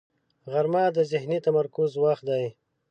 [0.51, 2.45] غرمه د ذهني تمرکز وخت دی